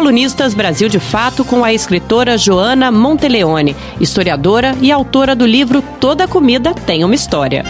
[0.00, 6.26] Colunistas Brasil de Fato com a escritora Joana Monteleone, historiadora e autora do livro Toda
[6.26, 7.64] Comida Tem uma História.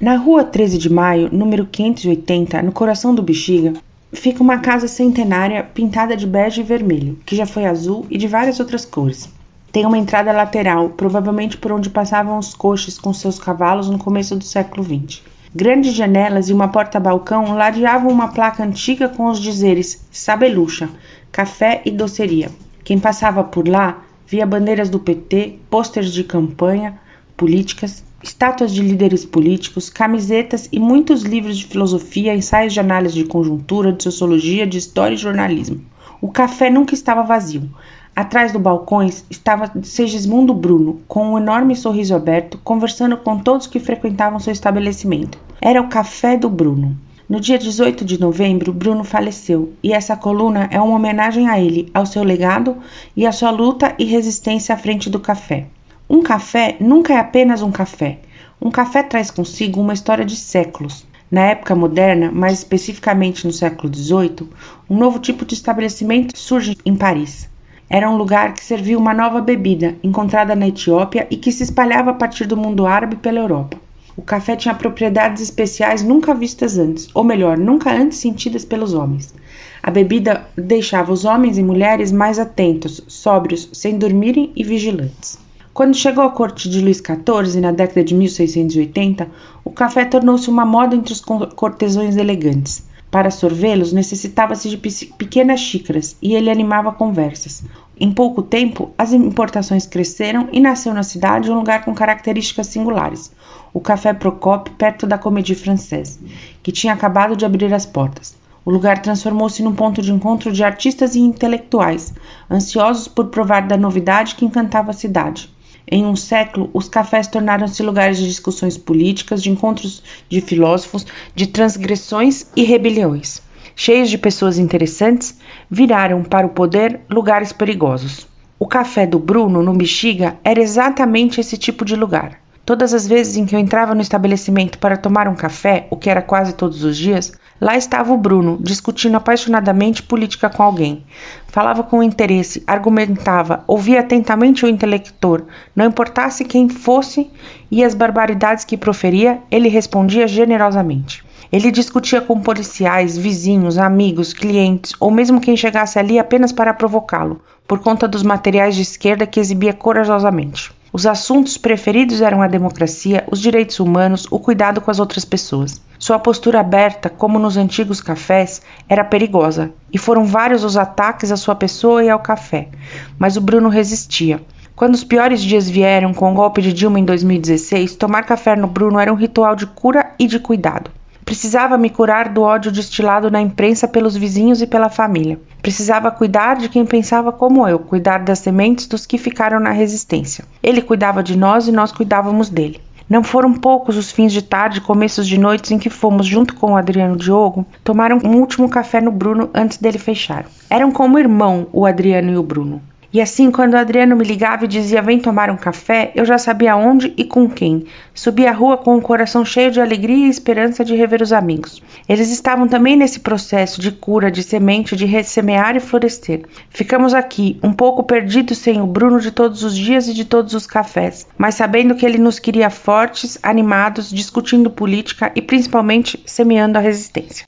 [0.00, 3.72] Na rua 13 de maio, número 580, no coração do Bexiga,
[4.12, 8.28] fica uma casa centenária pintada de bege e vermelho, que já foi azul e de
[8.28, 9.28] várias outras cores.
[9.72, 14.36] Tem uma entrada lateral, provavelmente por onde passavam os coches com seus cavalos no começo
[14.36, 15.22] do século XX.
[15.52, 20.88] Grandes janelas e uma porta-balcão ladeavam uma placa antiga com os dizeres Sabelucha,
[21.32, 22.52] café e doceria.
[22.84, 27.00] Quem passava por lá via bandeiras do PT, pôsteres de campanha,
[27.36, 33.24] políticas estátuas de líderes políticos, camisetas e muitos livros de filosofia, ensaios de análise de
[33.24, 35.80] conjuntura, de sociologia, de história e jornalismo.
[36.20, 37.68] O café nunca estava vazio.
[38.14, 43.78] Atrás do balcões estava Segismundo Bruno, com um enorme sorriso aberto, conversando com todos que
[43.78, 45.38] frequentavam seu estabelecimento.
[45.60, 46.96] Era o café do Bruno.
[47.28, 51.88] No dia 18 de novembro, Bruno faleceu, e essa coluna é uma homenagem a ele,
[51.94, 52.76] ao seu legado
[53.16, 55.68] e à sua luta e resistência à frente do café.
[56.08, 58.18] Um café nunca é apenas um café.
[58.60, 61.06] Um café traz consigo uma história de séculos.
[61.30, 64.48] Na época moderna, mais especificamente no século XVIII,
[64.90, 67.49] um novo tipo de estabelecimento surge em Paris.
[67.92, 72.12] Era um lugar que servia uma nova bebida, encontrada na Etiópia e que se espalhava
[72.12, 73.76] a partir do mundo árabe pela Europa.
[74.16, 79.34] O café tinha propriedades especiais nunca vistas antes, ou melhor, nunca antes sentidas pelos homens.
[79.82, 85.36] A bebida deixava os homens e mulheres mais atentos, sóbrios, sem dormirem e vigilantes.
[85.74, 89.26] Quando chegou à corte de Luís XIV, na década de 1680,
[89.64, 92.88] o café tornou-se uma moda entre os cortesões elegantes.
[93.10, 97.64] Para sorvê-los, necessitava-se de pequenas xícaras e ele animava conversas.
[97.98, 103.32] Em pouco tempo, as importações cresceram e nasceu na cidade um lugar com características singulares,
[103.74, 106.20] o Café Procope, perto da Comédie Française,
[106.62, 108.36] que tinha acabado de abrir as portas.
[108.64, 112.14] O lugar transformou-se num ponto de encontro de artistas e intelectuais,
[112.48, 115.50] ansiosos por provar da novidade que encantava a cidade.
[115.86, 121.46] Em um século, os cafés tornaram-se lugares de discussões políticas, de encontros de filósofos, de
[121.46, 123.42] transgressões e rebeliões.
[123.74, 125.38] Cheios de pessoas interessantes,
[125.70, 128.26] viraram para o poder lugares perigosos.
[128.58, 132.38] O café do Bruno, no Bexiga, era exatamente esse tipo de lugar.
[132.70, 136.08] Todas as vezes em que eu entrava no estabelecimento para tomar um café, o que
[136.08, 141.04] era quase todos os dias, lá estava o Bruno, discutindo apaixonadamente política com alguém.
[141.48, 147.28] Falava com interesse, argumentava, ouvia atentamente o intelector, não importasse quem fosse
[147.72, 151.24] e as barbaridades que proferia, ele respondia generosamente.
[151.50, 157.40] Ele discutia com policiais, vizinhos, amigos, clientes ou mesmo quem chegasse ali apenas para provocá-lo,
[157.66, 160.70] por conta dos materiais de esquerda que exibia corajosamente.
[160.92, 165.80] Os assuntos preferidos eram a democracia, os direitos humanos, o cuidado com as outras pessoas.
[166.00, 171.36] Sua postura aberta, como nos antigos cafés, era perigosa, e foram vários os ataques à
[171.36, 172.68] sua pessoa e ao café,
[173.16, 174.42] mas o Bruno resistia.
[174.74, 178.66] Quando os piores dias vieram com o golpe de Dilma em 2016, tomar café no
[178.66, 180.90] Bruno era um ritual de cura e de cuidado.
[181.30, 185.38] Precisava me curar do ódio destilado na imprensa pelos vizinhos e pela família.
[185.62, 190.44] Precisava cuidar de quem pensava como eu, cuidar das sementes dos que ficaram na resistência.
[190.60, 192.80] Ele cuidava de nós e nós cuidávamos dele.
[193.08, 196.56] Não foram poucos os fins de tarde e começos de noites em que fomos, junto
[196.56, 200.46] com o Adriano Diogo, tomar um último café no Bruno antes dele fechar.
[200.68, 202.82] Eram como irmão o Adriano e o Bruno.
[203.12, 206.76] E assim, quando Adriano me ligava e dizia vem tomar um café, eu já sabia
[206.76, 207.84] onde e com quem.
[208.14, 211.82] Subi a rua com o coração cheio de alegria e esperança de rever os amigos.
[212.08, 216.42] Eles estavam também nesse processo de cura, de semente, de ressemear e florescer.
[216.68, 220.54] Ficamos aqui, um pouco perdidos sem o Bruno de todos os dias e de todos
[220.54, 226.78] os cafés, mas sabendo que ele nos queria fortes, animados, discutindo política e principalmente semeando
[226.78, 227.44] a resistência.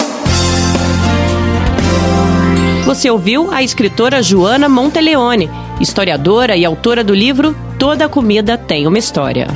[2.85, 5.49] Você ouviu a escritora Joana Monteleone,
[5.81, 9.47] historiadora e autora do livro Toda Comida Tem uma História.